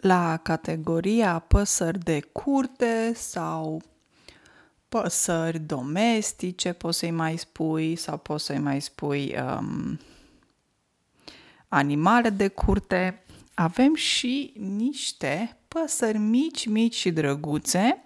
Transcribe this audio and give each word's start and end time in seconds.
La 0.00 0.36
categoria 0.36 1.38
păsări 1.38 1.98
de 1.98 2.20
curte 2.20 3.12
sau 3.14 3.82
păsări 4.88 5.58
domestice, 5.58 6.72
poți 6.72 6.98
să-i 6.98 7.10
mai 7.10 7.36
spui, 7.36 7.96
sau 7.96 8.18
poți 8.18 8.44
să-i 8.44 8.58
mai 8.58 8.80
spui 8.80 9.34
um, 9.38 9.98
animale 11.68 12.30
de 12.30 12.48
curte, 12.48 13.22
avem 13.54 13.94
și 13.94 14.52
niște 14.58 15.56
păsări 15.68 16.18
mici, 16.18 16.66
mici 16.66 16.94
și 16.94 17.10
drăguțe, 17.10 18.04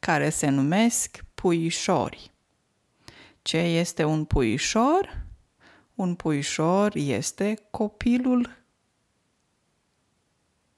care 0.00 0.30
se 0.30 0.48
numesc 0.48 1.24
puișori. 1.34 2.30
Ce 3.42 3.56
este 3.58 4.04
un 4.04 4.24
puișor? 4.24 5.26
Un 5.94 6.14
puișor 6.14 6.92
este 6.94 7.58
copilul 7.70 8.59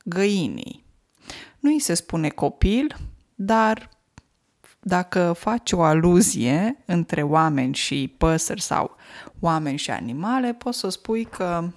găinii. 0.05 0.85
Nu 1.59 1.71
îi 1.71 1.79
se 1.79 1.95
spune 1.95 2.29
copil, 2.29 2.97
dar 3.35 3.89
dacă 4.81 5.35
faci 5.39 5.73
o 5.73 5.83
aluzie 5.83 6.83
între 6.87 7.23
oameni 7.23 7.75
și 7.75 8.15
păsări 8.19 8.61
sau 8.61 8.97
oameni 9.41 9.79
și 9.79 9.91
animale, 9.91 10.53
poți 10.55 10.79
să 10.79 10.89
spui 10.89 11.25
că 11.25 11.69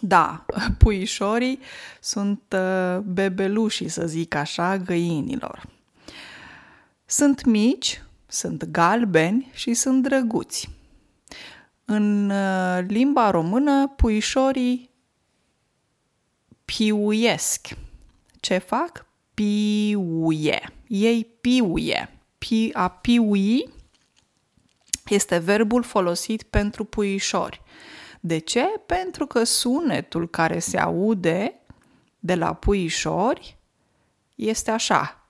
da, 0.00 0.44
puișorii 0.78 1.58
sunt 2.00 2.42
uh, 2.54 2.98
bebelușii, 2.98 3.88
să 3.88 4.06
zic 4.06 4.34
așa, 4.34 4.76
găinilor. 4.76 5.62
Sunt 7.06 7.44
mici, 7.44 8.02
sunt 8.26 8.64
galbeni 8.64 9.50
și 9.52 9.74
sunt 9.74 10.02
drăguți. 10.02 10.70
În 11.84 12.30
uh, 12.30 12.84
limba 12.86 13.30
română, 13.30 13.88
puișorii 13.88 14.89
piuiesc. 16.64 17.68
Ce 18.40 18.58
fac? 18.58 19.06
Piuie. 19.34 20.72
Ei 20.88 21.24
piuie. 21.40 22.20
Pi, 22.38 22.70
a 22.72 22.88
piui 22.88 23.68
este 25.08 25.38
verbul 25.38 25.82
folosit 25.82 26.42
pentru 26.42 26.84
puișori. 26.84 27.62
De 28.20 28.38
ce? 28.38 28.64
Pentru 28.86 29.26
că 29.26 29.44
sunetul 29.44 30.28
care 30.28 30.58
se 30.58 30.78
aude 30.78 31.60
de 32.18 32.34
la 32.34 32.54
puișori 32.54 33.58
este 34.34 34.70
așa. 34.70 35.28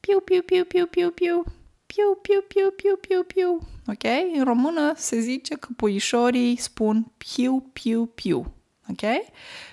Piu, 0.00 0.20
piu, 0.20 0.42
piu, 0.42 0.64
piu, 0.64 0.86
piu, 0.86 1.10
piu. 1.10 1.44
Piu, 1.86 2.18
piu, 2.22 2.40
piu, 2.48 2.70
piu, 2.70 2.96
piu, 2.96 3.22
piu. 3.22 3.68
Ok? 3.86 4.04
În 4.36 4.44
română 4.44 4.92
se 4.96 5.20
zice 5.20 5.54
că 5.54 5.68
puișorii 5.76 6.56
spun 6.56 7.12
piu, 7.16 7.70
piu, 7.72 8.06
piu. 8.06 8.54
Ok? 8.90 9.10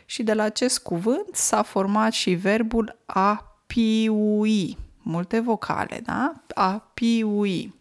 Și 0.05 0.23
de 0.23 0.33
la 0.33 0.43
acest 0.43 0.79
cuvânt 0.79 1.35
s-a 1.35 1.61
format 1.61 2.13
și 2.13 2.33
verbul 2.33 2.97
a 3.05 3.57
piui. 3.67 4.77
Multe 5.01 5.39
vocale, 5.39 6.01
da? 6.05 6.33
A 6.55 6.91
piui. 6.93 7.73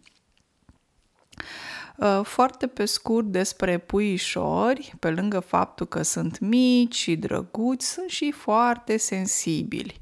Uh, 1.97 2.19
foarte 2.23 2.67
pe 2.67 2.85
scurt 2.85 3.25
despre 3.25 3.77
puișori, 3.77 4.93
pe 4.99 5.09
lângă 5.09 5.39
faptul 5.39 5.85
că 5.85 6.01
sunt 6.01 6.39
mici 6.39 6.95
și 6.95 7.15
drăguți, 7.15 7.91
sunt 7.91 8.09
și 8.09 8.31
foarte 8.31 8.97
sensibili, 8.97 9.99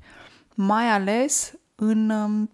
mai 0.54 0.90
ales 0.90 1.54
în 1.76 2.10
um, 2.10 2.50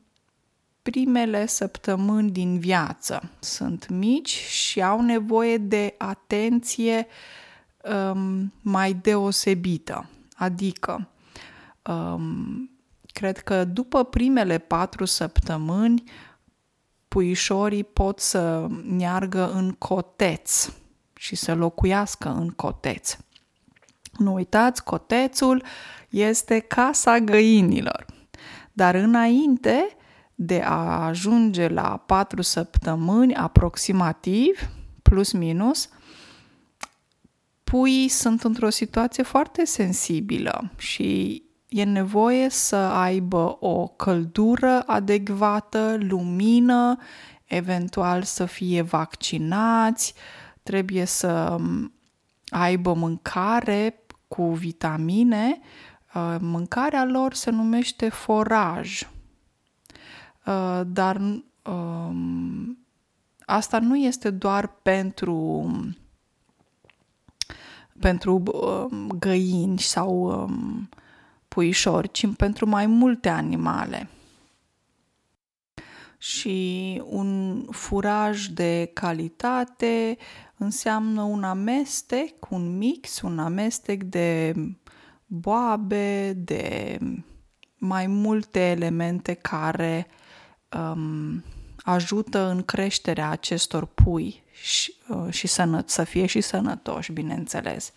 primele 0.81 1.45
săptămâni 1.45 2.31
din 2.31 2.59
viață. 2.59 3.29
Sunt 3.39 3.89
mici 3.89 4.35
și 4.35 4.81
au 4.81 5.01
nevoie 5.01 5.57
de 5.57 5.95
atenție 5.97 7.07
um, 7.83 8.53
mai 8.61 8.93
deosebită. 8.93 10.09
Adică, 10.35 11.09
um, 11.87 12.69
cred 13.05 13.37
că 13.37 13.63
după 13.63 14.03
primele 14.03 14.57
patru 14.57 15.05
săptămâni, 15.05 16.03
puișorii 17.07 17.83
pot 17.83 18.19
să 18.19 18.67
meargă 18.97 19.51
în 19.51 19.71
coteț 19.71 20.69
și 21.13 21.35
să 21.35 21.55
locuiască 21.55 22.29
în 22.29 22.49
coteț. 22.49 23.17
Nu 24.17 24.33
uitați, 24.33 24.83
cotețul 24.83 25.63
este 26.09 26.59
casa 26.59 27.19
găinilor. 27.19 28.05
Dar 28.73 28.95
înainte 28.95 29.95
de 30.35 30.61
a 30.65 31.05
ajunge 31.05 31.67
la 31.67 32.03
patru 32.05 32.41
săptămâni 32.41 33.35
aproximativ, 33.35 34.69
plus 35.01 35.31
minus, 35.31 35.89
puii 37.71 38.07
sunt 38.07 38.43
într-o 38.43 38.69
situație 38.69 39.23
foarte 39.23 39.65
sensibilă 39.65 40.71
și 40.77 41.43
e 41.67 41.83
nevoie 41.83 42.49
să 42.49 42.75
aibă 42.75 43.57
o 43.59 43.87
căldură 43.87 44.83
adecvată, 44.85 45.97
lumină, 45.99 46.97
eventual 47.45 48.23
să 48.23 48.45
fie 48.45 48.81
vaccinați, 48.81 50.13
trebuie 50.63 51.05
să 51.05 51.57
aibă 52.49 52.93
mâncare 52.93 54.05
cu 54.27 54.43
vitamine. 54.43 55.59
Uh, 56.13 56.35
mâncarea 56.39 57.05
lor 57.05 57.33
se 57.33 57.49
numește 57.49 58.09
foraj. 58.09 59.01
Uh, 60.45 60.81
dar 60.87 61.21
um, 61.65 62.77
asta 63.45 63.79
nu 63.79 63.97
este 63.97 64.29
doar 64.29 64.67
pentru 64.67 65.65
pentru 68.01 68.43
um, 68.45 69.07
găini 69.19 69.79
sau 69.79 70.23
um, 70.23 70.89
puișori, 71.47 72.11
ci 72.11 72.35
pentru 72.35 72.65
mai 72.65 72.85
multe 72.85 73.29
animale. 73.29 74.09
Și 76.17 77.01
un 77.05 77.61
furaj 77.69 78.45
de 78.45 78.91
calitate 78.93 80.17
înseamnă 80.57 81.21
un 81.21 81.43
amestec, 81.43 82.49
un 82.49 82.77
mix, 82.77 83.21
un 83.21 83.39
amestec 83.39 84.03
de 84.03 84.53
boabe, 85.25 86.33
de 86.33 86.97
mai 87.77 88.07
multe 88.07 88.59
elemente 88.59 89.33
care 89.33 90.07
um, 90.77 91.43
ajută 91.83 92.49
în 92.49 92.63
creșterea 92.63 93.29
acestor 93.29 93.85
pui 93.85 94.43
și, 94.51 94.93
uh, 95.07 95.27
și 95.29 95.47
sănă, 95.47 95.83
să 95.85 96.03
fie 96.03 96.25
și 96.25 96.41
sănătoși, 96.41 97.11
bineînțeles. 97.11 97.91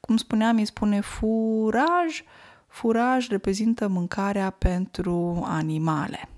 Cum 0.00 0.16
spuneam, 0.16 0.56
îi 0.56 0.64
spune 0.64 1.00
furaj, 1.00 2.22
Furaj 2.72 3.28
reprezintă 3.28 3.88
mâncarea 3.88 4.50
pentru 4.50 5.42
animale. 5.46 6.28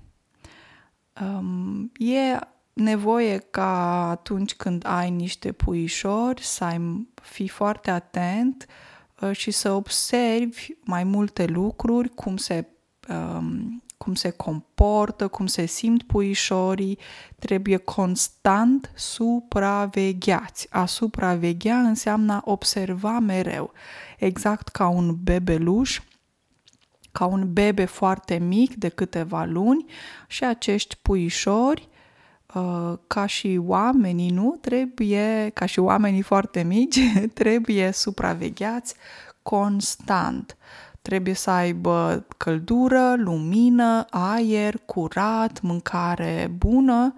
Um, 1.21 1.91
e 1.97 2.39
nevoie 2.73 3.37
ca 3.37 4.09
atunci 4.09 4.55
când 4.55 4.85
ai 4.85 5.09
niște 5.09 5.51
puișori 5.51 6.43
să 6.43 6.63
ai, 6.63 7.07
fii 7.21 7.47
foarte 7.47 7.91
atent 7.91 8.65
uh, 9.19 9.31
și 9.31 9.51
să 9.51 9.71
observi 9.71 10.69
mai 10.83 11.03
multe 11.03 11.45
lucruri, 11.45 12.09
cum 12.09 12.37
se, 12.37 12.67
um, 13.09 13.83
cum 13.97 14.15
se 14.15 14.29
comportă, 14.29 15.27
cum 15.27 15.47
se 15.47 15.65
simt 15.65 16.03
puișorii, 16.03 16.97
trebuie 17.39 17.77
constant 17.77 18.91
supravegheați. 18.95 20.67
A 20.69 20.85
supraveghea 20.85 21.77
înseamnă 21.77 22.33
a 22.33 22.41
observa 22.45 23.19
mereu, 23.19 23.71
exact 24.17 24.67
ca 24.67 24.87
un 24.87 25.17
bebeluș 25.23 25.99
ca 27.15 27.25
un 27.25 27.53
bebe 27.53 27.85
foarte 27.85 28.37
mic 28.37 28.75
de 28.75 28.89
câteva 28.89 29.43
luni 29.43 29.85
și 30.27 30.43
acești 30.43 30.97
puișori, 31.01 31.89
uh, 32.53 32.93
ca 33.07 33.25
și 33.25 33.59
oamenii, 33.65 34.29
nu? 34.29 34.57
Trebuie, 34.61 35.51
ca 35.53 35.65
și 35.65 35.79
oamenii 35.79 36.21
foarte 36.21 36.63
mici, 36.63 36.99
trebuie 37.33 37.91
supravegheați 37.91 38.95
constant. 39.41 40.57
Trebuie 41.05 41.33
să 41.33 41.49
aibă 41.49 42.25
căldură, 42.37 43.13
lumină, 43.17 44.05
aer 44.09 44.77
curat, 44.85 45.61
mâncare 45.61 46.51
bună, 46.57 47.15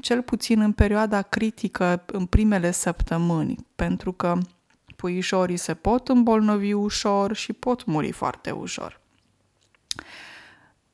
cel 0.00 0.22
puțin 0.22 0.60
în 0.60 0.72
perioada 0.72 1.22
critică, 1.22 2.02
în 2.06 2.26
primele 2.26 2.70
săptămâni, 2.70 3.66
pentru 3.76 4.12
că 4.12 4.38
puișorii 4.96 5.56
se 5.56 5.74
pot 5.74 6.08
îmbolnăvi 6.08 6.72
ușor 6.72 7.34
și 7.34 7.52
pot 7.52 7.84
muri 7.84 8.12
foarte 8.12 8.50
ușor. 8.50 9.00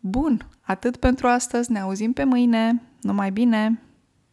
Bun, 0.01 0.47
atât 0.61 0.97
pentru 0.97 1.27
astăzi, 1.27 1.73
ne 1.73 1.81
auzim 1.81 2.13
pe 2.13 2.25
mâine. 2.25 2.83
Numai 3.01 3.31
bine! 3.31 3.83